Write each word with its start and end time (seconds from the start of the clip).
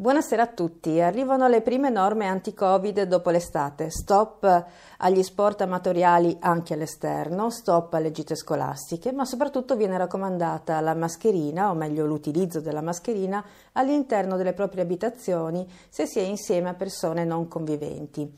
Buonasera 0.00 0.42
a 0.42 0.46
tutti. 0.46 1.00
Arrivano 1.00 1.48
le 1.48 1.60
prime 1.60 1.90
norme 1.90 2.26
anti-Covid 2.26 3.02
dopo 3.02 3.30
l'estate. 3.30 3.90
Stop 3.90 4.66
agli 4.98 5.24
sport 5.24 5.62
amatoriali 5.62 6.36
anche 6.38 6.74
all'esterno, 6.74 7.50
stop 7.50 7.94
alle 7.94 8.12
gite 8.12 8.36
scolastiche, 8.36 9.10
ma 9.10 9.24
soprattutto 9.24 9.74
viene 9.74 9.98
raccomandata 9.98 10.78
la 10.78 10.94
mascherina, 10.94 11.72
o 11.72 11.74
meglio 11.74 12.06
l'utilizzo 12.06 12.60
della 12.60 12.80
mascherina, 12.80 13.44
all'interno 13.72 14.36
delle 14.36 14.52
proprie 14.52 14.82
abitazioni 14.82 15.68
se 15.88 16.06
si 16.06 16.20
è 16.20 16.22
insieme 16.22 16.68
a 16.68 16.74
persone 16.74 17.24
non 17.24 17.48
conviventi. 17.48 18.32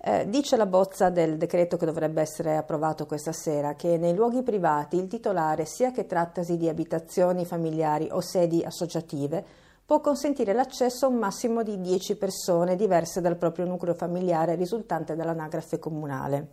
Eh, 0.00 0.28
dice 0.28 0.58
la 0.58 0.66
bozza 0.66 1.08
del 1.08 1.38
decreto 1.38 1.78
che 1.78 1.86
dovrebbe 1.86 2.20
essere 2.20 2.58
approvato 2.58 3.06
questa 3.06 3.32
sera 3.32 3.76
che 3.76 3.96
nei 3.96 4.14
luoghi 4.14 4.42
privati 4.42 4.98
il 4.98 5.06
titolare, 5.06 5.64
sia 5.64 5.90
che 5.90 6.04
trattasi 6.04 6.58
di 6.58 6.68
abitazioni 6.68 7.46
familiari 7.46 8.08
o 8.10 8.20
sedi 8.20 8.62
associative, 8.62 9.66
può 9.88 10.02
consentire 10.02 10.52
l'accesso 10.52 11.06
a 11.06 11.08
un 11.08 11.16
massimo 11.16 11.62
di 11.62 11.80
10 11.80 12.16
persone 12.16 12.76
diverse 12.76 13.22
dal 13.22 13.38
proprio 13.38 13.64
nucleo 13.64 13.94
familiare 13.94 14.54
risultante 14.54 15.16
dall'anagrafe 15.16 15.78
comunale. 15.78 16.48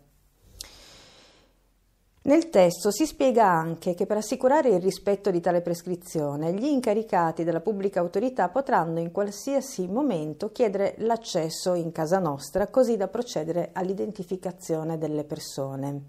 Nel 2.22 2.50
testo 2.50 2.92
si 2.92 3.06
spiega 3.06 3.46
anche 3.46 3.94
che 3.94 4.06
per 4.06 4.16
assicurare 4.16 4.70
il 4.70 4.80
rispetto 4.80 5.32
di 5.32 5.42
tale 5.42 5.60
prescrizione 5.60 6.54
gli 6.54 6.64
incaricati 6.64 7.44
della 7.44 7.60
pubblica 7.60 8.00
autorità 8.00 8.48
potranno 8.48 9.00
in 9.00 9.12
qualsiasi 9.12 9.86
momento 9.86 10.54
chiedere 10.54 10.96
l'accesso 11.00 11.74
in 11.74 11.92
casa 11.92 12.20
nostra 12.20 12.68
così 12.68 12.96
da 12.96 13.10
procedere 13.10 13.72
all'identificazione 13.74 14.98
delle 14.98 15.26
persone. 15.26 16.04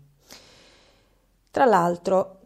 Tra 1.50 1.64
l'altro 1.64 2.45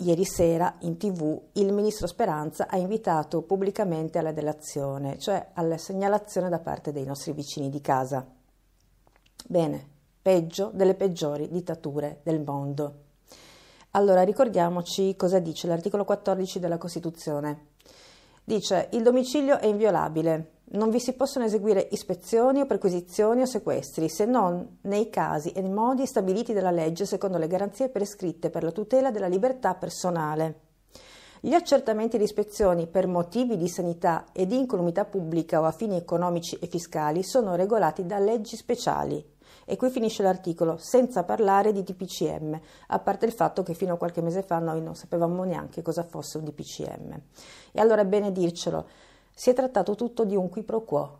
Ieri 0.00 0.24
sera 0.24 0.76
in 0.82 0.96
tv 0.96 1.40
il 1.54 1.72
ministro 1.72 2.06
Speranza 2.06 2.68
ha 2.68 2.76
invitato 2.76 3.42
pubblicamente 3.42 4.18
alla 4.18 4.30
delazione, 4.30 5.18
cioè 5.18 5.48
alla 5.54 5.76
segnalazione 5.76 6.48
da 6.48 6.60
parte 6.60 6.92
dei 6.92 7.04
nostri 7.04 7.32
vicini 7.32 7.68
di 7.68 7.80
casa. 7.80 8.24
Bene, 9.48 9.88
peggio 10.22 10.70
delle 10.72 10.94
peggiori 10.94 11.48
dittature 11.48 12.20
del 12.22 12.40
mondo. 12.40 13.06
Allora 13.92 14.22
ricordiamoci 14.22 15.16
cosa 15.16 15.40
dice 15.40 15.66
l'articolo 15.66 16.04
14 16.04 16.60
della 16.60 16.78
Costituzione. 16.78 17.70
Dice 18.48 18.88
il 18.92 19.02
domicilio 19.02 19.58
è 19.58 19.66
inviolabile, 19.66 20.52
non 20.70 20.88
vi 20.88 21.00
si 21.00 21.12
possono 21.12 21.44
eseguire 21.44 21.86
ispezioni 21.90 22.62
o 22.62 22.64
perquisizioni 22.64 23.42
o 23.42 23.44
sequestri 23.44 24.08
se 24.08 24.24
non 24.24 24.78
nei 24.84 25.10
casi 25.10 25.50
e 25.50 25.60
nei 25.60 25.70
modi 25.70 26.06
stabiliti 26.06 26.54
dalla 26.54 26.70
legge 26.70 27.04
secondo 27.04 27.36
le 27.36 27.46
garanzie 27.46 27.90
prescritte 27.90 28.48
per 28.48 28.62
la 28.62 28.70
tutela 28.70 29.10
della 29.10 29.26
libertà 29.26 29.74
personale. 29.74 30.60
Gli 31.40 31.52
accertamenti 31.52 32.16
di 32.16 32.24
ispezioni 32.24 32.86
per 32.86 33.06
motivi 33.06 33.58
di 33.58 33.68
sanità 33.68 34.24
e 34.32 34.46
di 34.46 34.56
incolumità 34.56 35.04
pubblica 35.04 35.60
o 35.60 35.64
a 35.64 35.70
fini 35.70 35.96
economici 35.96 36.56
e 36.58 36.68
fiscali 36.68 37.22
sono 37.24 37.54
regolati 37.54 38.06
da 38.06 38.18
leggi 38.18 38.56
speciali. 38.56 39.22
E 39.64 39.76
qui 39.76 39.90
finisce 39.90 40.22
l'articolo, 40.22 40.76
senza 40.78 41.24
parlare 41.24 41.72
di 41.72 41.82
DPCM, 41.82 42.60
a 42.88 42.98
parte 42.98 43.26
il 43.26 43.32
fatto 43.32 43.62
che 43.62 43.74
fino 43.74 43.94
a 43.94 43.96
qualche 43.96 44.22
mese 44.22 44.42
fa 44.42 44.58
noi 44.58 44.80
non 44.80 44.94
sapevamo 44.94 45.44
neanche 45.44 45.82
cosa 45.82 46.02
fosse 46.02 46.38
un 46.38 46.44
DPCM. 46.44 47.20
E 47.72 47.80
allora 47.80 48.02
è 48.02 48.06
bene 48.06 48.32
dircelo, 48.32 48.86
si 49.34 49.50
è 49.50 49.54
trattato 49.54 49.94
tutto 49.94 50.24
di 50.24 50.34
un 50.34 50.48
qui 50.48 50.62
pro 50.62 50.82
quo. 50.82 51.18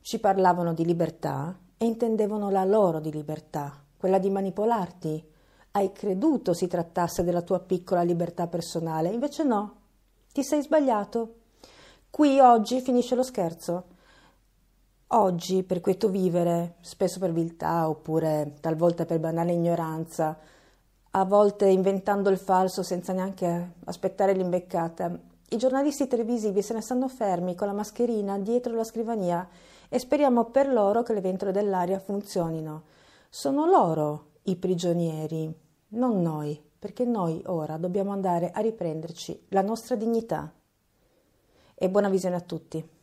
Ci 0.00 0.18
parlavano 0.18 0.72
di 0.72 0.84
libertà 0.84 1.58
e 1.76 1.84
intendevano 1.84 2.50
la 2.50 2.64
loro 2.64 3.00
di 3.00 3.10
libertà, 3.10 3.82
quella 3.96 4.18
di 4.18 4.30
manipolarti. 4.30 5.28
Hai 5.72 5.92
creduto 5.92 6.52
si 6.54 6.66
trattasse 6.66 7.22
della 7.22 7.42
tua 7.42 7.60
piccola 7.60 8.02
libertà 8.02 8.46
personale, 8.46 9.10
invece 9.10 9.44
no, 9.44 9.74
ti 10.32 10.42
sei 10.42 10.62
sbagliato. 10.62 11.34
Qui 12.10 12.40
oggi 12.40 12.80
finisce 12.80 13.14
lo 13.14 13.22
scherzo. 13.22 13.98
Oggi, 15.12 15.64
per 15.64 15.80
questo 15.80 16.08
vivere, 16.08 16.76
spesso 16.82 17.18
per 17.18 17.32
viltà 17.32 17.88
oppure 17.88 18.54
talvolta 18.60 19.06
per 19.06 19.18
banale 19.18 19.50
ignoranza, 19.50 20.38
a 21.10 21.24
volte 21.24 21.66
inventando 21.66 22.30
il 22.30 22.38
falso 22.38 22.84
senza 22.84 23.12
neanche 23.12 23.72
aspettare 23.86 24.34
l'imbeccata, 24.34 25.18
i 25.48 25.56
giornalisti 25.56 26.06
televisivi 26.06 26.62
se 26.62 26.74
ne 26.74 26.80
stanno 26.80 27.08
fermi 27.08 27.56
con 27.56 27.66
la 27.66 27.72
mascherina 27.72 28.38
dietro 28.38 28.72
la 28.72 28.84
scrivania 28.84 29.48
e 29.88 29.98
speriamo 29.98 30.44
per 30.44 30.68
loro 30.68 31.02
che 31.02 31.12
le 31.12 31.20
ventole 31.20 31.50
dell'aria 31.50 31.98
funzionino. 31.98 32.84
Sono 33.28 33.66
loro 33.66 34.26
i 34.44 34.54
prigionieri, 34.54 35.52
non 35.88 36.22
noi, 36.22 36.62
perché 36.78 37.04
noi 37.04 37.42
ora 37.46 37.78
dobbiamo 37.78 38.12
andare 38.12 38.52
a 38.52 38.60
riprenderci 38.60 39.46
la 39.48 39.62
nostra 39.62 39.96
dignità. 39.96 40.52
E 41.74 41.90
buona 41.90 42.08
visione 42.08 42.36
a 42.36 42.40
tutti. 42.40 42.98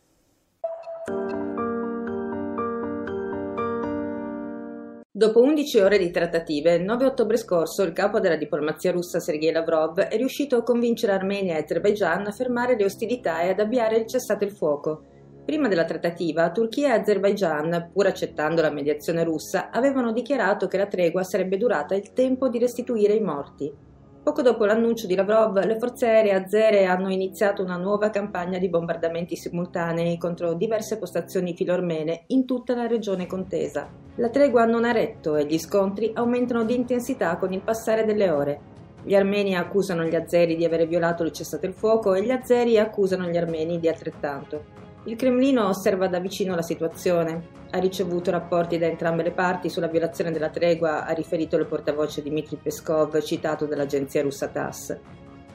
Dopo 5.18 5.42
11 5.42 5.80
ore 5.80 5.98
di 5.98 6.12
trattative, 6.12 6.74
il 6.74 6.84
9 6.84 7.06
ottobre 7.06 7.36
scorso 7.38 7.82
il 7.82 7.92
capo 7.92 8.20
della 8.20 8.36
diplomazia 8.36 8.92
russa 8.92 9.18
Sergei 9.18 9.50
Lavrov 9.50 9.98
è 9.98 10.16
riuscito 10.16 10.54
a 10.54 10.62
convincere 10.62 11.10
Armenia 11.10 11.56
e 11.56 11.62
Azerbaijan 11.62 12.28
a 12.28 12.30
fermare 12.30 12.76
le 12.76 12.84
ostilità 12.84 13.40
e 13.40 13.48
ad 13.48 13.58
avviare 13.58 13.96
il 13.96 14.06
cessate 14.06 14.44
il 14.44 14.52
fuoco. 14.52 15.02
Prima 15.44 15.66
della 15.66 15.84
trattativa, 15.84 16.52
Turchia 16.52 16.94
e 16.94 17.00
Azerbaijan, 17.00 17.90
pur 17.92 18.06
accettando 18.06 18.62
la 18.62 18.70
mediazione 18.70 19.24
russa, 19.24 19.70
avevano 19.70 20.12
dichiarato 20.12 20.68
che 20.68 20.76
la 20.76 20.86
tregua 20.86 21.24
sarebbe 21.24 21.56
durata 21.56 21.96
il 21.96 22.12
tempo 22.12 22.48
di 22.48 22.60
restituire 22.60 23.14
i 23.14 23.20
morti. 23.20 23.74
Poco 24.22 24.42
dopo 24.42 24.66
l'annuncio 24.66 25.06
di 25.06 25.14
Lavrov, 25.14 25.64
le 25.64 25.78
forze 25.78 26.06
aeree 26.06 26.34
azere 26.34 26.84
hanno 26.84 27.10
iniziato 27.10 27.62
una 27.62 27.76
nuova 27.76 28.10
campagna 28.10 28.58
di 28.58 28.68
bombardamenti 28.68 29.36
simultanei 29.36 30.18
contro 30.18 30.52
diverse 30.52 30.98
postazioni 30.98 31.54
filormene 31.54 32.24
in 32.28 32.44
tutta 32.44 32.74
la 32.74 32.86
regione 32.86 33.26
contesa. 33.26 33.88
La 34.16 34.28
tregua 34.28 34.64
non 34.66 34.84
ha 34.84 34.92
retto 34.92 35.36
e 35.36 35.46
gli 35.46 35.58
scontri 35.58 36.10
aumentano 36.14 36.64
di 36.64 36.74
intensità 36.74 37.36
con 37.36 37.52
il 37.52 37.62
passare 37.62 38.04
delle 38.04 38.30
ore. 38.30 38.60
Gli 39.02 39.14
armeni 39.14 39.56
accusano 39.56 40.04
gli 40.04 40.14
azeri 40.14 40.56
di 40.56 40.64
aver 40.64 40.86
violato 40.86 41.22
il 41.22 41.32
cessate 41.32 41.66
il 41.66 41.72
fuoco 41.72 42.14
e 42.14 42.22
gli 42.22 42.30
azeri 42.30 42.78
accusano 42.78 43.28
gli 43.28 43.36
armeni 43.36 43.78
di 43.78 43.88
altrettanto. 43.88 44.87
Il 45.04 45.16
Cremlino 45.16 45.66
osserva 45.66 46.08
da 46.08 46.18
vicino 46.18 46.54
la 46.54 46.62
situazione. 46.62 47.56
Ha 47.70 47.78
ricevuto 47.78 48.30
rapporti 48.30 48.78
da 48.78 48.86
entrambe 48.86 49.22
le 49.22 49.30
parti 49.30 49.68
sulla 49.68 49.86
violazione 49.86 50.32
della 50.32 50.50
tregua, 50.50 51.04
ha 51.04 51.12
riferito 51.12 51.56
il 51.56 51.66
portavoce 51.66 52.22
Dmitry 52.22 52.58
Peskov, 52.62 53.20
citato 53.22 53.66
dall'agenzia 53.66 54.22
russa 54.22 54.48
TASS. 54.48 54.98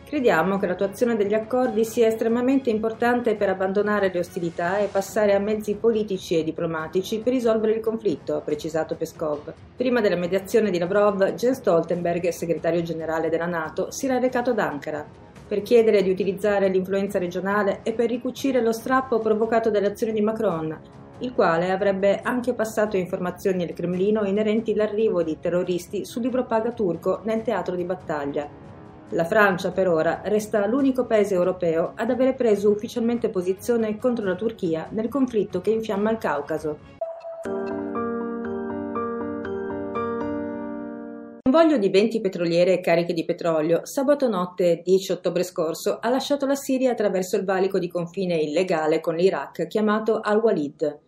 Crediamo 0.05 0.59
che 0.59 0.67
l'attuazione 0.67 1.15
degli 1.15 1.33
accordi 1.33 1.83
sia 1.83 2.05
estremamente 2.05 2.69
importante 2.69 3.35
per 3.35 3.49
abbandonare 3.49 4.11
le 4.13 4.19
ostilità 4.19 4.77
e 4.77 4.85
passare 4.85 5.33
a 5.33 5.39
mezzi 5.39 5.75
politici 5.75 6.37
e 6.37 6.43
diplomatici 6.43 7.19
per 7.19 7.33
risolvere 7.33 7.73
il 7.73 7.81
conflitto, 7.81 8.35
ha 8.35 8.41
precisato 8.41 8.95
Peskov. 8.95 9.53
Prima 9.75 10.01
della 10.01 10.15
mediazione 10.15 10.69
di 10.69 10.77
Lavrov, 10.77 11.33
Jens 11.33 11.57
Stoltenberg, 11.57 12.27
segretario 12.29 12.83
generale 12.83 13.29
della 13.29 13.47
NATO, 13.47 13.89
si 13.89 14.05
era 14.05 14.19
recato 14.19 14.51
ad 14.51 14.59
Ankara 14.59 15.22
per 15.53 15.61
chiedere 15.61 16.01
di 16.01 16.09
utilizzare 16.09 16.67
l'influenza 16.67 17.19
regionale 17.19 17.81
e 17.83 17.93
per 17.93 18.09
ricucire 18.09 18.59
lo 18.59 18.71
strappo 18.71 19.19
provocato 19.19 19.69
dalle 19.69 19.85
azioni 19.85 20.11
di 20.11 20.21
Macron, 20.21 20.75
il 21.19 21.31
quale 21.31 21.69
avrebbe 21.69 22.21
anche 22.23 22.55
passato 22.55 22.97
informazioni 22.97 23.61
al 23.61 23.73
Cremlino 23.73 24.23
inerenti 24.23 24.71
all'arrivo 24.71 25.21
di 25.21 25.37
terroristi 25.39 26.05
sul 26.05 26.23
libro 26.23 26.45
paga 26.45 26.71
turco 26.71 27.21
nel 27.25 27.43
teatro 27.43 27.75
di 27.75 27.83
battaglia. 27.83 28.49
La 29.09 29.25
Francia, 29.25 29.69
per 29.69 29.87
ora, 29.87 30.21
resta 30.23 30.65
l'unico 30.65 31.05
paese 31.05 31.35
europeo 31.35 31.91
ad 31.97 32.09
avere 32.09 32.33
preso 32.33 32.71
ufficialmente 32.71 33.29
posizione 33.29 33.99
contro 33.99 34.25
la 34.25 34.33
Turchia 34.33 34.87
nel 34.89 35.07
conflitto 35.07 35.61
che 35.61 35.69
infiamma 35.69 36.09
il 36.09 36.17
Caucaso. 36.17 37.02
Convoglio 41.53 41.77
di 41.77 41.91
20 41.91 42.19
petroliere 42.19 42.79
cariche 42.79 43.13
di 43.13 43.25
petrolio 43.25 43.81
sabato 43.83 44.27
notte 44.27 44.81
10 44.83 45.11
ottobre 45.11 45.43
scorso 45.43 45.99
ha 46.01 46.09
lasciato 46.09 46.47
la 46.47 46.55
Siria 46.55 46.89
attraverso 46.89 47.37
il 47.37 47.45
valico 47.45 47.77
di 47.77 47.89
confine 47.89 48.37
illegale 48.37 48.99
con 48.99 49.13
l'Iraq 49.13 49.67
chiamato 49.67 50.19
Al-Walid. 50.19 50.99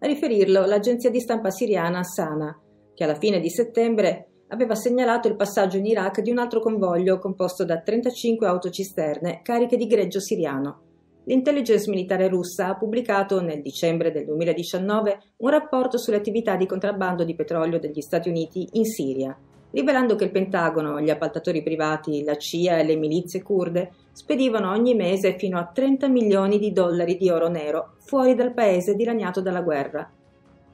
A 0.00 0.06
riferirlo 0.08 0.66
l'agenzia 0.66 1.08
di 1.08 1.20
stampa 1.20 1.50
siriana 1.50 2.02
Sana, 2.02 2.60
che 2.92 3.04
alla 3.04 3.14
fine 3.14 3.38
di 3.38 3.48
settembre 3.48 4.30
aveva 4.48 4.74
segnalato 4.74 5.28
il 5.28 5.36
passaggio 5.36 5.76
in 5.76 5.86
Iraq 5.86 6.20
di 6.20 6.32
un 6.32 6.38
altro 6.38 6.58
convoglio 6.58 7.20
composto 7.20 7.64
da 7.64 7.80
35 7.80 8.44
autocisterne 8.44 9.40
cariche 9.44 9.76
di 9.76 9.86
greggio 9.86 10.18
siriano. 10.18 10.80
L'intelligence 11.26 11.88
militare 11.88 12.26
russa 12.26 12.70
ha 12.70 12.76
pubblicato 12.76 13.40
nel 13.40 13.62
dicembre 13.62 14.10
del 14.10 14.24
2019 14.24 15.18
un 15.36 15.48
rapporto 15.48 15.96
sulle 15.96 16.16
attività 16.16 16.56
di 16.56 16.66
contrabbando 16.66 17.22
di 17.22 17.36
petrolio 17.36 17.78
degli 17.78 18.00
Stati 18.00 18.28
Uniti 18.28 18.66
in 18.72 18.84
Siria 18.84 19.38
rivelando 19.72 20.14
che 20.14 20.24
il 20.24 20.30
Pentagono, 20.30 21.00
gli 21.00 21.10
appaltatori 21.10 21.62
privati, 21.62 22.22
la 22.24 22.36
CIA 22.36 22.78
e 22.78 22.84
le 22.84 22.96
milizie 22.96 23.42
kurde 23.42 23.90
spedivano 24.12 24.70
ogni 24.70 24.94
mese 24.94 25.36
fino 25.36 25.58
a 25.58 25.70
30 25.72 26.08
milioni 26.08 26.58
di 26.58 26.72
dollari 26.72 27.16
di 27.16 27.28
oro 27.28 27.48
nero 27.48 27.94
fuori 27.98 28.34
dal 28.34 28.54
paese 28.54 28.94
dilaniato 28.94 29.40
dalla 29.40 29.62
guerra. 29.62 30.10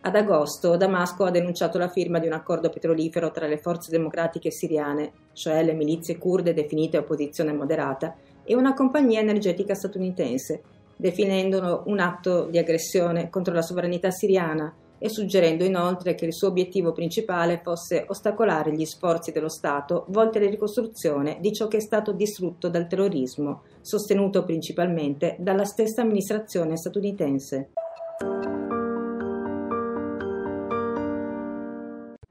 Ad 0.00 0.14
agosto 0.14 0.76
Damasco 0.76 1.24
ha 1.24 1.30
denunciato 1.30 1.76
la 1.76 1.88
firma 1.88 2.18
di 2.18 2.26
un 2.26 2.32
accordo 2.32 2.70
petrolifero 2.70 3.30
tra 3.30 3.46
le 3.46 3.58
forze 3.58 3.90
democratiche 3.90 4.50
siriane, 4.50 5.12
cioè 5.32 5.64
le 5.64 5.74
milizie 5.74 6.18
kurde 6.18 6.54
definite 6.54 6.98
opposizione 6.98 7.52
moderata, 7.52 8.14
e 8.44 8.54
una 8.54 8.74
compagnia 8.74 9.20
energetica 9.20 9.74
statunitense, 9.74 10.62
definendolo 10.96 11.82
un 11.86 11.98
atto 11.98 12.46
di 12.46 12.58
aggressione 12.58 13.28
contro 13.28 13.52
la 13.52 13.62
sovranità 13.62 14.10
siriana 14.10 14.72
e 14.98 15.08
suggerendo 15.08 15.64
inoltre 15.64 16.14
che 16.14 16.24
il 16.24 16.34
suo 16.34 16.48
obiettivo 16.48 16.92
principale 16.92 17.60
fosse 17.62 18.04
ostacolare 18.08 18.72
gli 18.72 18.84
sforzi 18.84 19.32
dello 19.32 19.48
Stato 19.48 20.04
volti 20.08 20.38
alla 20.38 20.50
ricostruzione 20.50 21.38
di 21.40 21.52
ciò 21.52 21.68
che 21.68 21.78
è 21.78 21.80
stato 21.80 22.12
distrutto 22.12 22.68
dal 22.68 22.86
terrorismo, 22.86 23.62
sostenuto 23.80 24.44
principalmente 24.44 25.36
dalla 25.38 25.64
stessa 25.64 26.02
amministrazione 26.02 26.76
statunitense. 26.76 27.70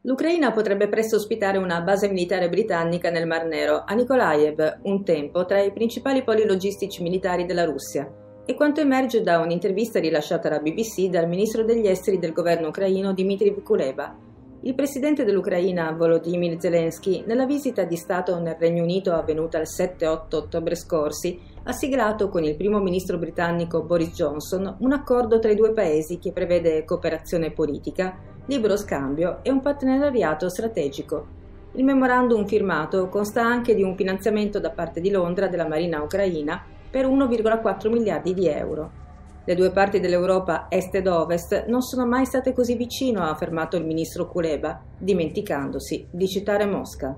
L'Ucraina 0.02 0.54
potrebbe 0.54 0.88
presto 0.88 1.18
ospitare 1.18 1.58
una 1.58 1.82
base 1.82 2.08
militare 2.08 2.48
britannica 2.48 3.10
nel 3.10 3.28
Mar 3.28 3.46
Nero, 3.46 3.84
a 3.86 3.94
Nikolaev, 3.94 4.80
un 4.84 5.04
tempo 5.04 5.46
tra 5.46 5.62
i 5.62 5.74
principali 5.74 6.24
poli 6.24 6.46
logistici 6.46 7.04
militari 7.04 7.46
della 7.46 7.66
Russia, 7.66 8.10
e 8.50 8.54
quanto 8.56 8.80
emerge 8.80 9.22
da 9.24 9.40
un'intervista 9.40 10.00
rilasciata 10.00 10.48
alla 10.48 10.60
BBC 10.60 11.10
dal 11.10 11.28
ministro 11.28 11.66
degli 11.66 11.86
esteri 11.86 12.18
del 12.18 12.32
governo 12.32 12.70
ucraino 12.70 13.12
Dmitry 13.12 13.62
Kuleba. 13.62 14.16
Il 14.62 14.74
presidente 14.74 15.26
dell'Ucraina, 15.26 15.92
Volodymyr 15.92 16.58
Zelensky, 16.58 17.26
nella 17.28 17.46
visita 17.46 17.84
di 17.84 17.98
Stato 17.98 18.40
nel 18.40 18.56
Regno 18.58 18.84
Unito 18.84 19.12
avvenuta 19.12 19.58
il 19.58 19.68
7-8 19.68 20.36
ottobre 20.36 20.76
scorsi, 20.76 21.38
ha 21.64 21.74
siglato 21.74 22.30
con 22.30 22.46
il 22.46 22.56
primo 22.56 22.80
ministro 22.80 23.18
britannico 23.18 23.84
Boris 23.84 24.14
Johnson 24.14 24.78
un 24.80 24.94
accordo 24.94 25.40
tra 25.40 25.52
i 25.52 25.56
due 25.56 25.74
paesi 25.74 26.18
che 26.18 26.32
prevede 26.32 26.86
cooperazione 26.86 27.52
politica, 27.52 28.18
libero 28.46 28.78
scambio 28.78 29.40
e 29.42 29.52
un 29.52 29.60
partenariato 29.60 30.48
strategico. 30.48 31.36
Il 31.74 31.84
memorandum 31.84 32.46
firmato 32.46 33.10
consta 33.10 33.44
anche 33.44 33.76
di 33.76 33.84
un 33.84 33.98
finanziamento 33.98 34.62
da 34.62 34.70
parte 34.70 35.02
di 35.02 35.12
Londra 35.12 35.48
della 35.48 35.68
Marina 35.68 36.02
ucraina 36.02 36.76
per 36.90 37.08
1,4 37.08 37.92
miliardi 37.92 38.34
di 38.34 38.48
euro. 38.48 39.06
Le 39.46 39.56
due 39.56 39.72
parti 39.72 40.00
dell'Europa 40.00 40.68
est 40.70 40.94
ed 40.96 41.08
ovest 41.08 41.66
non 41.68 41.82
sono 41.82 42.06
mai 42.06 42.26
state 42.26 42.52
così 42.52 42.76
vicino, 42.76 43.22
ha 43.22 43.30
affermato 43.30 43.78
il 43.78 43.86
ministro 43.86 44.28
Kuleba, 44.28 44.84
dimenticandosi 44.98 46.08
di 46.12 46.28
citare 46.28 46.66
Mosca. 46.66 47.18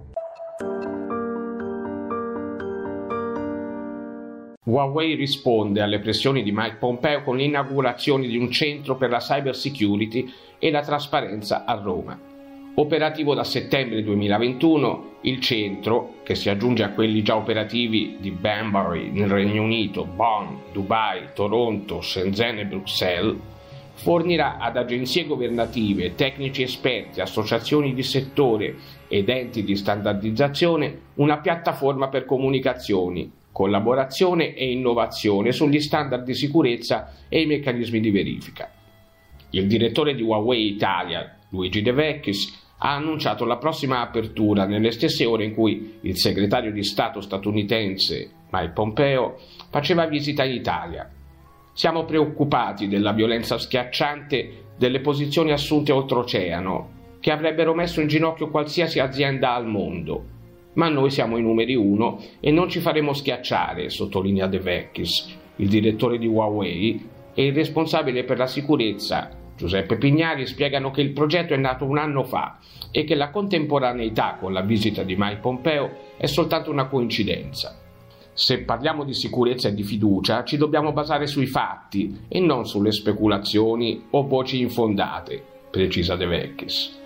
Huawei 4.65 5.15
risponde 5.15 5.81
alle 5.81 5.99
pressioni 5.99 6.43
di 6.43 6.51
Mike 6.51 6.75
Pompeo 6.75 7.23
con 7.23 7.37
l'inaugurazione 7.37 8.27
di 8.27 8.37
un 8.37 8.51
centro 8.51 8.95
per 8.95 9.09
la 9.09 9.17
cyber 9.17 9.55
security 9.55 10.31
e 10.59 10.69
la 10.69 10.81
trasparenza 10.81 11.65
a 11.65 11.73
Roma. 11.73 12.38
Operativo 12.79 13.33
da 13.33 13.43
settembre 13.43 14.01
2021, 14.03 15.17
il 15.23 15.41
centro, 15.41 16.19
che 16.23 16.33
si 16.33 16.49
aggiunge 16.49 16.83
a 16.83 16.91
quelli 16.91 17.21
già 17.21 17.35
operativi 17.35 18.15
di 18.21 18.31
Banbury 18.31 19.11
nel 19.11 19.27
Regno 19.27 19.63
Unito, 19.63 20.05
Bonn, 20.05 20.55
Dubai, 20.71 21.31
Toronto, 21.35 21.99
Shenzhen 21.99 22.59
e 22.59 22.65
Bruxelles, 22.65 23.35
fornirà 23.95 24.59
ad 24.59 24.77
agenzie 24.77 25.25
governative, 25.25 26.15
tecnici 26.15 26.61
esperti, 26.61 27.19
associazioni 27.19 27.93
di 27.93 28.01
settore 28.01 28.75
ed 29.09 29.27
enti 29.27 29.65
di 29.65 29.75
standardizzazione 29.75 30.99
una 31.15 31.39
piattaforma 31.39 32.07
per 32.07 32.23
comunicazioni, 32.23 33.29
collaborazione 33.51 34.53
e 34.53 34.71
innovazione 34.71 35.51
sugli 35.51 35.81
standard 35.81 36.23
di 36.23 36.33
sicurezza 36.33 37.13
e 37.27 37.41
i 37.41 37.45
meccanismi 37.45 37.99
di 37.99 38.09
verifica. 38.09 38.71
Il 39.49 39.67
direttore 39.67 40.15
di 40.15 40.21
Huawei 40.21 40.65
Italia, 40.65 41.35
Luigi 41.49 41.81
De 41.81 41.91
Vecchis, 41.91 42.67
ha 42.81 42.95
annunciato 42.95 43.45
la 43.45 43.57
prossima 43.57 44.01
apertura 44.01 44.65
nelle 44.65 44.91
stesse 44.91 45.25
ore 45.25 45.43
in 45.43 45.53
cui 45.53 45.97
il 46.01 46.17
segretario 46.17 46.71
di 46.71 46.83
Stato 46.83 47.19
statunitense 47.19 48.31
Mike 48.51 48.71
Pompeo 48.71 49.37
faceva 49.69 50.05
visita 50.05 50.43
in 50.43 50.53
Italia. 50.53 51.09
Siamo 51.73 52.05
preoccupati 52.05 52.87
della 52.87 53.11
violenza 53.11 53.57
schiacciante 53.57 54.67
delle 54.77 55.01
posizioni 55.01 55.51
assunte 55.51 55.91
oltreoceano, 55.91 56.97
che 57.19 57.31
avrebbero 57.31 57.73
messo 57.73 58.01
in 58.01 58.07
ginocchio 58.07 58.49
qualsiasi 58.49 58.99
azienda 58.99 59.53
al 59.53 59.67
mondo. 59.67 60.37
Ma 60.73 60.87
noi 60.87 61.09
siamo 61.09 61.37
i 61.37 61.41
numeri 61.41 61.75
uno 61.75 62.19
e 62.39 62.51
non 62.51 62.69
ci 62.69 62.79
faremo 62.79 63.13
schiacciare, 63.13 63.89
sottolinea 63.89 64.47
De 64.47 64.59
Vecchis, 64.59 65.37
il 65.57 65.67
direttore 65.67 66.17
di 66.17 66.27
Huawei 66.27 67.07
e 67.33 67.45
il 67.45 67.53
responsabile 67.53 68.23
per 68.23 68.37
la 68.37 68.47
sicurezza 68.47 69.38
Giuseppe 69.59 69.97
Pignari 69.97 70.47
spiegano 70.47 70.89
che 70.89 71.01
il 71.01 71.11
progetto 71.11 71.53
è 71.53 71.57
nato 71.57 71.83
un 71.83 71.97
anno 71.97 72.23
fa 72.23 72.59
e 72.91 73.03
che 73.03 73.13
la 73.13 73.29
contemporaneità 73.29 74.37
con 74.39 74.53
la 74.53 74.61
visita 74.61 75.03
di 75.03 75.17
Mike 75.17 75.41
Pompeo 75.41 75.91
è 76.15 76.27
soltanto 76.27 76.71
una 76.71 76.87
coincidenza. 76.87 77.77
Se 78.31 78.61
parliamo 78.61 79.03
di 79.03 79.13
sicurezza 79.13 79.67
e 79.67 79.73
di 79.73 79.83
fiducia, 79.83 80.45
ci 80.45 80.55
dobbiamo 80.55 80.93
basare 80.93 81.27
sui 81.27 81.45
fatti 81.45 82.21
e 82.29 82.39
non 82.39 82.65
sulle 82.65 82.93
speculazioni 82.93 84.05
o 84.11 84.25
voci 84.25 84.61
infondate, 84.61 85.43
precisa 85.69 86.15
De 86.15 86.25
Vecchis. 86.25 86.97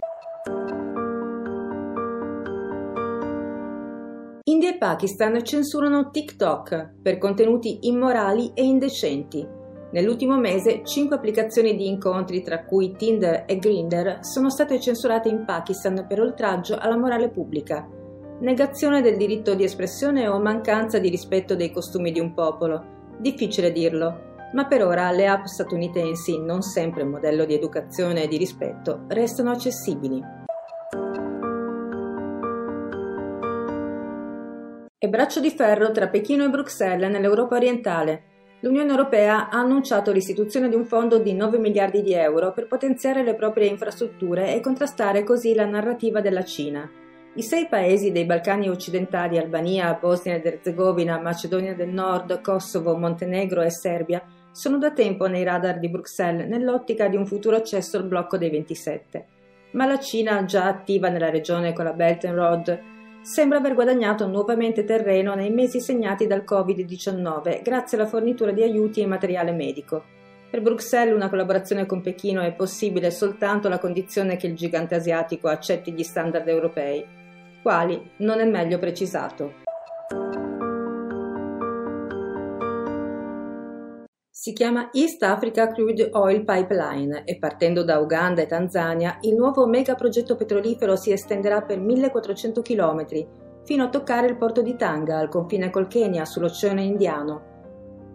India 4.44 4.70
e 4.70 4.78
Pakistan 4.78 5.44
censurano 5.44 6.12
TikTok 6.12 7.02
per 7.02 7.18
contenuti 7.18 7.80
immorali 7.88 8.52
e 8.54 8.64
indecenti. 8.64 9.62
Nell'ultimo 9.94 10.40
mese, 10.40 10.81
cinque 10.84 11.18
applicazioni 11.18 11.75
di 11.75 11.88
incontri, 11.88 12.42
tra 12.42 12.63
cui 12.63 12.95
Tinder 12.95 13.44
e 13.45 13.60
Grindr, 13.60 14.22
sono 14.22 14.50
state 14.50 14.80
censurate 14.80 15.30
in 15.30 15.45
Pakistan 15.45 16.07
per 16.07 16.19
oltraggio 16.19 16.75
alla 16.80 16.98
morale 16.98 17.30
pubblica, 17.30 17.88
negazione 18.40 19.04
del 19.04 19.18
diritto 19.18 19.54
di 19.54 19.63
espressione 19.63 20.28
o 20.28 20.40
mancanza 20.40 20.98
di 20.98 21.10
rispetto 21.10 21.56
dei 21.56 21.72
costumi 21.72 22.12
di 22.12 22.19
un 22.19 22.34
popolo. 22.34 23.12
Difficile 23.19 23.72
dirlo, 23.72 24.31
ma 24.54 24.66
per 24.66 24.84
ora 24.84 25.12
le 25.12 25.28
app 25.28 25.45
statunitensi, 25.45 26.40
non 26.40 26.63
sempre 26.63 27.04
modello 27.04 27.45
di 27.45 27.54
educazione 27.54 28.24
e 28.24 28.28
di 28.28 28.38
rispetto, 28.38 29.04
restano 29.10 29.51
accessibili. 29.51 30.19
E 34.98 35.07
braccio 35.07 35.40
di 35.40 35.51
ferro 35.51 35.92
tra 35.92 36.07
Pechino 36.07 36.45
e 36.45 36.50
Bruxelles 36.50 37.12
nell'Europa 37.12 37.57
orientale 37.57 38.31
l'Unione 38.63 38.89
Europea 38.89 39.50
ha 39.50 39.60
annunciato 39.60 40.12
l'istituzione 40.12 40.69
di 40.69 40.75
un 40.75 40.86
fondo 40.86 41.19
di 41.19 41.33
9 41.33 41.57
miliardi 41.57 42.01
di 42.01 42.13
euro 42.13 42.54
per 42.54 42.68
potenziare 42.68 43.21
le 43.21 43.36
proprie 43.36 43.68
infrastrutture 43.68 44.56
e 44.56 44.62
contrastare 44.62 45.23
così 45.23 45.54
la 45.54 45.66
narrativa 45.66 46.21
della 46.21 46.45
Cina. 46.45 46.90
I 47.35 47.42
sei 47.42 47.68
paesi 47.68 48.11
dei 48.11 48.26
Balcani 48.26 48.69
occidentali, 48.69 49.38
Albania, 49.38 49.97
Bosnia 49.99 50.35
ed 50.35 50.45
Erzegovina, 50.45 51.19
Macedonia 51.19 51.76
del 51.76 51.90
Nord, 51.90 52.40
Kosovo, 52.42 52.95
Montenegro 52.95 53.61
e 53.61 53.69
Serbia, 53.69 54.23
sono 54.52 54.78
da 54.78 54.92
tempo 54.92 55.28
nei 55.28 55.44
radar 55.44 55.80
di 55.80 55.90
Bruxelles 55.90 56.47
nell'ottica 56.47 57.09
di 57.09 57.18
un 57.18 57.26
futuro 57.26 57.57
accesso 57.57 57.97
al 57.97 58.06
blocco 58.06 58.38
dei 58.38 58.49
27. 58.49 59.26
Ma 59.71 59.85
la 59.85 59.99
Cina, 59.99 60.45
già 60.45 60.68
attiva 60.68 61.09
nella 61.09 61.30
regione 61.30 61.73
con 61.73 61.83
la 61.83 61.94
Belt 61.94 62.23
and 62.23 62.38
Road, 62.38 62.93
sembra 63.23 63.59
aver 63.59 63.73
guadagnato 63.73 64.27
nuovamente 64.27 64.83
terreno 64.83 65.33
nei 65.33 65.49
mesi 65.49 65.80
segnati 65.80 66.27
dal 66.27 66.44
Covid-19 66.45 67.61
grazie 67.63 67.97
alla 67.97 68.07
fornitura 68.07 68.51
di 68.51 68.61
aiuti 68.61 68.99
e 68.99 69.07
materiale 69.07 69.53
medico. 69.53 70.03
Per 70.49 70.61
Bruxelles 70.61 71.15
una 71.15 71.30
collaborazione 71.30 71.85
con 71.85 72.01
Pechino 72.01 72.42
è 72.42 72.53
possibile 72.53 73.09
soltanto 73.11 73.68
alla 73.68 73.80
condizione 73.80 74.35
che 74.35 74.47
il 74.47 74.56
gigante 74.56 74.94
asiatico 74.94 75.47
accetti 75.47 75.94
gli 75.94 76.03
standard 76.03 76.47
europei, 76.47 77.03
quali 77.61 78.11
non 78.18 78.39
è 78.39 78.45
meglio 78.45 78.77
precisato. 78.77 80.43
Si 84.35 84.52
chiama 84.52 84.90
East 84.94 85.21
Africa 85.21 85.68
Crude 85.68 86.09
Oil 86.13 86.44
Pipeline 86.44 87.21
e 87.23 87.37
partendo 87.37 87.83
da 87.83 87.99
Uganda 87.99 88.42
e 88.42 88.47
Tanzania 88.47 89.19
il 89.21 89.35
nuovo 89.35 89.68
megaprogetto 89.68 90.35
petrolifero 90.35 90.95
si 90.95 91.11
estenderà 91.11 91.61
per 91.61 91.80
1400 91.80 92.63
km 92.63 93.06
fino 93.63 93.83
a 93.83 93.90
toccare 93.90 94.25
il 94.25 94.35
porto 94.35 94.63
di 94.63 94.75
Tanga 94.75 95.19
al 95.19 95.30
confine 95.30 95.69
col 95.69 95.85
Kenya 95.85 96.25
sull'Oceano 96.25 96.81
Indiano. 96.81 97.42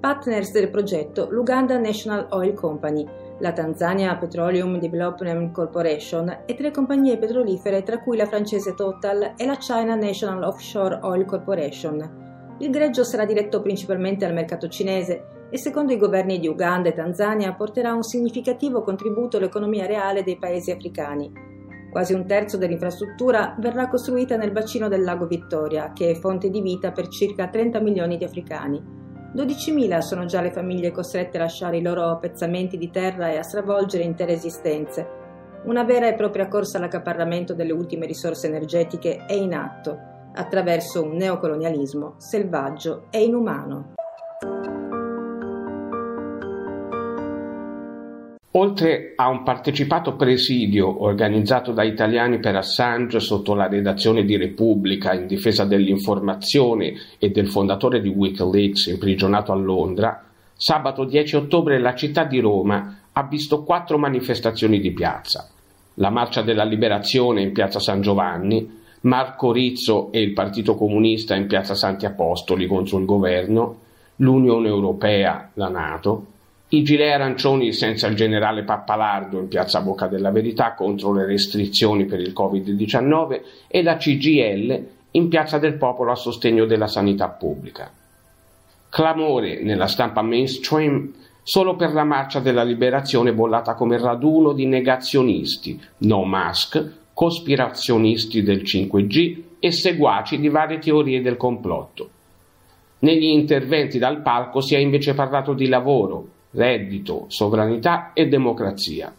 Partners 0.00 0.50
del 0.50 0.70
progetto 0.70 1.28
l'Uganda 1.30 1.78
National 1.78 2.26
Oil 2.30 2.54
Company, 2.54 3.06
la 3.38 3.52
Tanzania 3.52 4.16
Petroleum 4.16 4.76
Development 4.80 5.52
Corporation 5.52 6.42
e 6.46 6.54
tre 6.54 6.72
compagnie 6.72 7.16
petrolifere 7.16 7.84
tra 7.84 8.02
cui 8.02 8.16
la 8.16 8.26
francese 8.26 8.75
Total 8.75 9.34
e 9.37 9.46
la 9.46 9.56
China 9.56 9.94
National 9.94 10.42
Offshore 10.42 10.98
Oil 11.00 11.25
Corporation. 11.26 12.27
Il 12.60 12.70
greggio 12.70 13.04
sarà 13.04 13.24
diretto 13.24 13.62
principalmente 13.62 14.24
al 14.24 14.32
mercato 14.32 14.66
cinese 14.66 15.46
e 15.48 15.58
secondo 15.58 15.92
i 15.92 15.96
governi 15.96 16.40
di 16.40 16.48
Uganda 16.48 16.88
e 16.88 16.92
Tanzania 16.92 17.54
porterà 17.54 17.92
un 17.92 18.02
significativo 18.02 18.82
contributo 18.82 19.36
all'economia 19.36 19.86
reale 19.86 20.24
dei 20.24 20.38
paesi 20.38 20.72
africani. 20.72 21.30
Quasi 21.90 22.14
un 22.14 22.26
terzo 22.26 22.56
dell'infrastruttura 22.56 23.54
verrà 23.60 23.88
costruita 23.88 24.36
nel 24.36 24.50
bacino 24.50 24.88
del 24.88 25.04
lago 25.04 25.26
Vittoria, 25.26 25.92
che 25.92 26.10
è 26.10 26.14
fonte 26.16 26.50
di 26.50 26.60
vita 26.60 26.90
per 26.90 27.06
circa 27.06 27.46
30 27.46 27.80
milioni 27.80 28.18
di 28.18 28.24
africani. 28.24 28.96
12.000 29.36 29.98
sono 30.00 30.24
già 30.24 30.40
le 30.40 30.50
famiglie 30.50 30.90
costrette 30.90 31.38
a 31.38 31.42
lasciare 31.42 31.76
i 31.76 31.82
loro 31.82 32.18
pezzamenti 32.18 32.76
di 32.76 32.90
terra 32.90 33.30
e 33.30 33.36
a 33.36 33.42
stravolgere 33.42 34.02
intere 34.02 34.32
esistenze. 34.32 35.06
Una 35.64 35.84
vera 35.84 36.08
e 36.08 36.14
propria 36.14 36.48
corsa 36.48 36.78
all'accaparramento 36.78 37.54
delle 37.54 37.72
ultime 37.72 38.06
risorse 38.06 38.48
energetiche 38.48 39.24
è 39.26 39.34
in 39.34 39.54
atto, 39.54 40.16
attraverso 40.38 41.02
un 41.02 41.16
neocolonialismo 41.16 42.14
selvaggio 42.18 43.07
e 43.11 43.25
inumano. 43.25 43.95
Oltre 48.52 49.12
a 49.16 49.28
un 49.28 49.42
partecipato 49.42 50.14
presidio 50.14 51.02
organizzato 51.02 51.73
da 51.73 51.83
italiani 51.83 52.38
per 52.38 52.57
Assange 52.57 53.21
sotto 53.21 53.54
la 53.54 53.68
redazione 53.68 54.25
di 54.25 54.37
Repubblica 54.37 55.12
in 55.12 55.26
difesa 55.26 55.64
dell'informazione 55.64 56.95
e 57.18 57.30
del 57.30 57.49
fondatore 57.49 58.00
di 58.00 58.09
Wikileaks 58.09 58.87
imprigionato 58.87 59.52
a 59.52 59.57
Londra, 59.57 60.25
sabato 60.54 61.04
10 61.04 61.37
ottobre 61.37 61.78
la 61.78 61.95
città 61.95 62.25
di 62.25 62.40
Roma 62.40 63.00
ha 63.12 63.23
visto 63.25 63.64
quattro 63.64 63.99
manifestazioni 63.99 64.80
di 64.80 64.92
piazza. 64.92 65.49
La 65.95 66.11
Marcia 66.11 66.42
della 66.42 66.64
Liberazione 66.64 67.42
in 67.42 67.52
piazza 67.52 67.80
San 67.80 68.00
Giovanni, 68.00 68.77
Marco 69.02 69.52
Rizzo 69.52 70.11
e 70.12 70.21
il 70.21 70.33
Partito 70.33 70.75
Comunista 70.75 71.35
in 71.35 71.47
piazza 71.47 71.75
Santi 71.75 72.07
Apostoli 72.07 72.67
contro 72.67 72.99
il 72.99 73.05
governo, 73.05 73.78
l'Unione 74.17 74.69
Europea, 74.69 75.50
la 75.55 75.69
Nato, 75.69 76.26
i 76.71 76.83
gilet 76.83 77.12
arancioni 77.12 77.73
senza 77.73 78.09
il 78.09 78.14
generale 78.14 78.62
Pappalardo 78.62 79.38
in 79.38 79.49
piazza 79.49 79.81
Bocca 79.81 80.07
della 80.07 80.31
Verità 80.31 80.75
contro 80.75 81.12
le 81.12 81.25
restrizioni 81.25 82.05
per 82.05 82.21
il 82.21 82.35
Covid-19 82.37 83.40
e 83.69 83.83
la 83.83 83.97
CGL 83.97 84.87
in 85.12 85.28
piazza 85.28 85.59
del 85.59 85.75
Popolo 85.75 86.11
a 86.11 86.17
sostegno 86.17 86.67
della 86.67 86.87
sanità 86.87 87.28
pubblica. 87.28 87.90
Clamore 88.90 89.62
nella 89.62 89.87
stampa 89.87 90.21
mainstream 90.21 91.12
solo 91.43 91.76
per 91.76 91.95
la 91.95 92.05
marcia 92.05 92.40
della 92.40 92.62
liberazione 92.62 93.33
bollata 93.33 93.75
come 93.75 93.99
raduno 93.99 94.52
di 94.52 94.67
negazionisti, 94.67 95.81
no 95.99 96.25
mask, 96.25 96.97
cospirazionisti 97.18 98.44
del 98.44 98.62
5G 98.62 99.42
e 99.58 99.72
seguaci 99.72 100.38
di 100.38 100.48
varie 100.48 100.78
teorie 100.78 101.20
del 101.20 101.37
complotto. 101.37 102.08
Negli 103.00 103.25
interventi 103.25 103.98
dal 103.98 104.22
palco 104.22 104.60
si 104.60 104.76
è 104.76 104.78
invece 104.78 105.14
parlato 105.14 105.52
di 105.52 105.66
lavoro, 105.66 106.28
reddito, 106.52 107.25
sovranità 107.26 108.12
e 108.12 108.28
democrazia. 108.28 109.12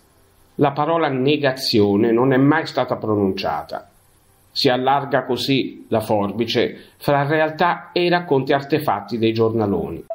La 0.56 0.72
parola 0.72 1.10
negazione 1.10 2.14
non 2.14 2.32
è 2.32 2.38
mai 2.38 2.66
stata 2.68 2.96
pronunciata. 2.96 3.90
Si 4.50 4.70
allarga 4.70 5.26
così 5.26 5.86
la 5.90 6.00
forbice 6.00 6.94
fra 7.00 7.28
realtà 7.28 7.92
e 7.92 8.06
i 8.06 8.10
racconti 8.10 8.54
artefatti 8.54 9.18
dei 9.18 9.34
giornaloni. 9.34 10.06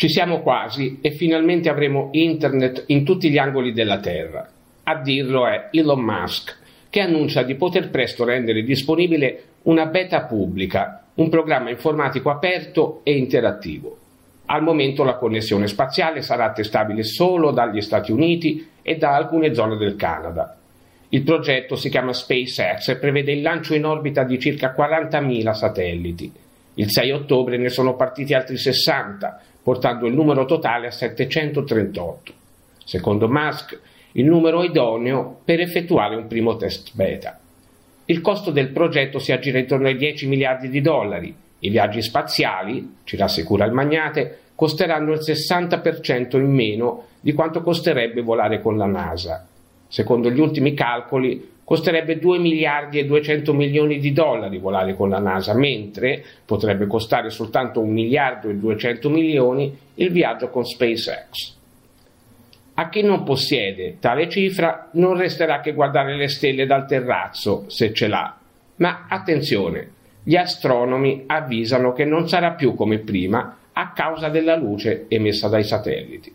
Ci 0.00 0.08
siamo 0.08 0.40
quasi 0.40 0.96
e 1.02 1.10
finalmente 1.10 1.68
avremo 1.68 2.08
internet 2.12 2.84
in 2.86 3.04
tutti 3.04 3.28
gli 3.28 3.36
angoli 3.36 3.74
della 3.74 3.98
Terra. 3.98 4.48
A 4.84 4.94
dirlo 5.02 5.46
è 5.46 5.68
Elon 5.72 6.00
Musk, 6.00 6.56
che 6.88 7.02
annuncia 7.02 7.42
di 7.42 7.54
poter 7.54 7.90
presto 7.90 8.24
rendere 8.24 8.62
disponibile 8.62 9.42
una 9.64 9.84
beta 9.84 10.22
pubblica 10.22 11.02
un 11.16 11.28
programma 11.28 11.68
informatico 11.68 12.30
aperto 12.30 13.02
e 13.02 13.14
interattivo. 13.14 13.94
Al 14.46 14.62
momento 14.62 15.04
la 15.04 15.16
connessione 15.16 15.66
spaziale 15.66 16.22
sarà 16.22 16.50
testabile 16.52 17.02
solo 17.02 17.50
dagli 17.50 17.82
Stati 17.82 18.10
Uniti 18.10 18.70
e 18.80 18.96
da 18.96 19.14
alcune 19.14 19.52
zone 19.52 19.76
del 19.76 19.96
Canada. 19.96 20.56
Il 21.10 21.24
progetto 21.24 21.76
si 21.76 21.90
chiama 21.90 22.14
SpaceX 22.14 22.88
e 22.88 22.96
prevede 22.96 23.32
il 23.32 23.42
lancio 23.42 23.74
in 23.74 23.84
orbita 23.84 24.24
di 24.24 24.38
circa 24.38 24.74
40.000 24.74 25.52
satelliti. 25.52 26.32
Il 26.74 26.90
6 26.90 27.10
ottobre 27.10 27.58
ne 27.58 27.68
sono 27.68 27.96
partiti 27.96 28.32
altri 28.32 28.56
60, 28.56 29.40
portando 29.70 30.08
il 30.08 30.14
numero 30.14 30.46
totale 30.46 30.88
a 30.88 30.90
738. 30.90 32.32
Secondo 32.84 33.28
Musk, 33.28 33.78
il 34.12 34.24
numero 34.24 34.64
idoneo 34.64 35.42
per 35.44 35.60
effettuare 35.60 36.16
un 36.16 36.26
primo 36.26 36.56
test 36.56 36.90
beta. 36.92 37.38
Il 38.06 38.20
costo 38.20 38.50
del 38.50 38.70
progetto 38.70 39.20
si 39.20 39.30
aggira 39.30 39.60
intorno 39.60 39.86
ai 39.86 39.96
10 39.96 40.26
miliardi 40.26 40.68
di 40.68 40.80
dollari. 40.80 41.32
I 41.60 41.68
viaggi 41.68 42.02
spaziali, 42.02 42.96
ci 43.04 43.16
rassicura 43.16 43.64
il 43.64 43.70
magnate, 43.70 44.38
costeranno 44.56 45.12
il 45.12 45.20
60% 45.20 46.36
in 46.36 46.52
meno 46.52 47.04
di 47.20 47.32
quanto 47.32 47.62
costerebbe 47.62 48.22
volare 48.22 48.60
con 48.60 48.76
la 48.76 48.86
NASA. 48.86 49.46
Secondo 49.86 50.32
gli 50.32 50.40
ultimi 50.40 50.74
calcoli, 50.74 51.48
costerebbe 51.70 52.18
2 52.18 52.40
miliardi 52.40 52.98
e 52.98 53.04
200 53.04 53.54
milioni 53.54 54.00
di 54.00 54.12
dollari 54.12 54.58
volare 54.58 54.96
con 54.96 55.08
la 55.08 55.20
NASA, 55.20 55.54
mentre 55.54 56.20
potrebbe 56.44 56.88
costare 56.88 57.30
soltanto 57.30 57.78
1 57.78 57.92
miliardo 57.92 58.48
e 58.48 58.56
200 58.56 59.08
milioni 59.08 59.78
il 59.94 60.10
viaggio 60.10 60.48
con 60.48 60.64
SpaceX. 60.64 61.54
A 62.74 62.88
chi 62.88 63.02
non 63.02 63.22
possiede 63.22 63.98
tale 64.00 64.28
cifra 64.28 64.88
non 64.94 65.16
resterà 65.16 65.60
che 65.60 65.72
guardare 65.72 66.16
le 66.16 66.26
stelle 66.26 66.66
dal 66.66 66.88
terrazzo, 66.88 67.66
se 67.68 67.92
ce 67.92 68.08
l'ha. 68.08 68.36
Ma 68.78 69.06
attenzione, 69.08 69.90
gli 70.24 70.34
astronomi 70.34 71.22
avvisano 71.28 71.92
che 71.92 72.04
non 72.04 72.28
sarà 72.28 72.50
più 72.50 72.74
come 72.74 72.98
prima 72.98 73.58
a 73.72 73.92
causa 73.92 74.28
della 74.28 74.56
luce 74.56 75.04
emessa 75.06 75.46
dai 75.46 75.62
satelliti. 75.62 76.34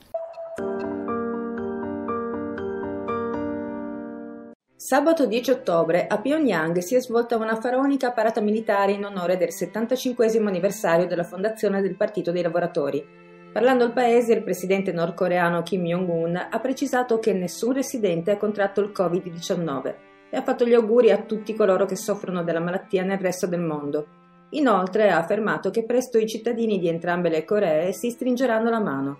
Sabato 4.85 5.25
10 5.25 5.49
ottobre 5.49 6.05
a 6.05 6.19
Pyongyang 6.19 6.77
si 6.77 6.93
è 6.93 7.01
svolta 7.01 7.37
una 7.37 7.59
faraonica 7.59 8.11
parata 8.11 8.39
militare 8.39 8.91
in 8.91 9.03
onore 9.03 9.35
del 9.35 9.51
75 9.51 10.27
anniversario 10.37 11.07
della 11.07 11.23
fondazione 11.23 11.81
del 11.81 11.95
Partito 11.95 12.31
dei 12.31 12.43
Lavoratori. 12.43 13.03
Parlando 13.51 13.83
al 13.83 13.93
paese, 13.93 14.33
il 14.33 14.43
presidente 14.43 14.91
nordcoreano 14.91 15.63
Kim 15.63 15.85
Jong-un 15.85 16.35
ha 16.51 16.59
precisato 16.59 17.17
che 17.17 17.33
nessun 17.33 17.73
residente 17.73 18.29
ha 18.29 18.37
contratto 18.37 18.79
il 18.81 18.91
Covid-19 18.95 19.95
e 20.29 20.37
ha 20.37 20.43
fatto 20.43 20.67
gli 20.67 20.75
auguri 20.75 21.09
a 21.09 21.23
tutti 21.23 21.55
coloro 21.55 21.87
che 21.87 21.95
soffrono 21.95 22.43
della 22.43 22.59
malattia 22.59 23.03
nel 23.03 23.17
resto 23.17 23.47
del 23.47 23.61
mondo. 23.61 24.05
Inoltre 24.51 25.09
ha 25.09 25.17
affermato 25.17 25.71
che 25.71 25.83
presto 25.83 26.19
i 26.19 26.27
cittadini 26.27 26.77
di 26.77 26.89
entrambe 26.89 27.29
le 27.29 27.43
Coree 27.43 27.91
si 27.91 28.11
stringeranno 28.11 28.69
la 28.69 28.81
mano. 28.81 29.19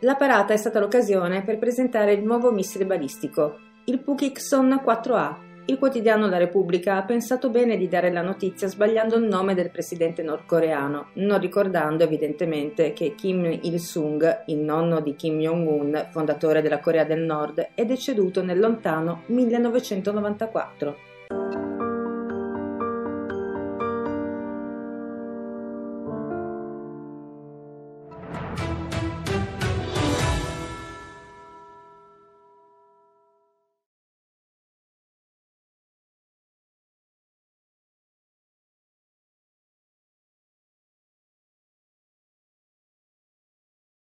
La 0.00 0.16
parata 0.16 0.52
è 0.52 0.56
stata 0.56 0.80
l'occasione 0.80 1.44
per 1.44 1.58
presentare 1.58 2.12
il 2.12 2.24
nuovo 2.24 2.50
missile 2.50 2.86
balistico, 2.86 3.65
il 3.88 4.00
Pukixon 4.00 4.80
4A, 4.84 5.34
il 5.66 5.78
quotidiano 5.78 6.28
La 6.28 6.38
Repubblica 6.38 6.96
ha 6.96 7.04
pensato 7.04 7.50
bene 7.50 7.76
di 7.76 7.86
dare 7.86 8.10
la 8.10 8.20
notizia 8.20 8.66
sbagliando 8.66 9.16
il 9.16 9.24
nome 9.24 9.54
del 9.54 9.70
presidente 9.70 10.24
nordcoreano, 10.24 11.10
non 11.14 11.38
ricordando 11.38 12.02
evidentemente 12.02 12.92
che 12.92 13.14
Kim 13.14 13.44
Il-sung, 13.44 14.42
il 14.46 14.58
nonno 14.58 15.00
di 15.00 15.14
Kim 15.14 15.38
Jong-un, 15.38 16.08
fondatore 16.10 16.62
della 16.62 16.80
Corea 16.80 17.04
del 17.04 17.20
Nord, 17.20 17.68
è 17.74 17.84
deceduto 17.84 18.42
nel 18.42 18.58
lontano 18.58 19.22
1994. 19.26 21.15